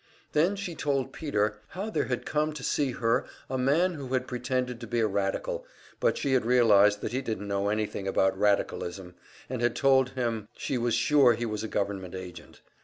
Then 0.31 0.55
she 0.55 0.73
told 0.73 1.13
Peter 1.13 1.59
how 1.67 1.91
there 1.91 2.05
had 2.05 2.25
come 2.25 2.53
to 2.53 2.63
see 2.63 2.93
her 2.93 3.23
a 3.51 3.57
man 3.59 3.93
who 3.93 4.13
had 4.13 4.27
pretended 4.27 4.79
to 4.81 4.87
be 4.87 4.99
a 4.99 5.05
radical, 5.05 5.63
but 5.99 6.17
she 6.17 6.33
had 6.33 6.43
realized 6.43 7.01
that 7.01 7.11
he 7.11 7.21
didn't 7.21 7.47
know 7.47 7.69
anything 7.69 8.07
about 8.07 8.35
radicalism, 8.35 9.13
and 9.47 9.61
had 9.61 9.75
told 9.75 10.09
him 10.17 10.47
she 10.57 10.75
was 10.79 10.95
sure 10.95 11.33
he 11.35 11.45
was 11.45 11.63
a 11.63 11.67
government 11.67 12.15
agent. 12.15 12.61